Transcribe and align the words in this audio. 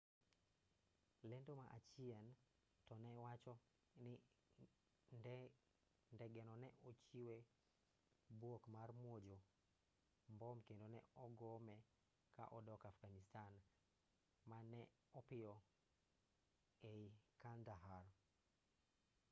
lendo 1.31 1.51
ma 1.59 1.65
achien 1.77 2.25
to 2.87 2.93
ne 3.03 3.11
wacho 3.23 3.53
ni 4.03 4.13
ndegeno 6.15 6.53
ne 6.63 6.69
ochiwe 6.89 7.35
bwok 8.39 8.63
mar 8.75 8.89
muojo 9.01 9.37
mbom 10.33 10.57
kendo 10.67 10.85
ne 10.93 10.99
ogome 11.25 11.75
ka 12.35 12.43
odok 12.57 12.81
afghanistan 12.91 13.53
ma 14.49 14.57
ne 14.71 14.81
opiyo 15.19 15.53
ei 16.91 17.03
kandahar 17.41 18.05